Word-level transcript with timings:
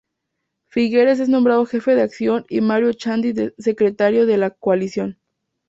Figueres 0.65 1.19
es 1.19 1.29
nombrado 1.29 1.67
jefe 1.67 1.93
de 1.93 2.01
acción 2.01 2.43
y 2.49 2.59
Mario 2.61 2.89
Echandi 2.89 3.35
secretario 3.59 4.25
de 4.25 4.37
la 4.37 4.49
coalición. 4.49 5.19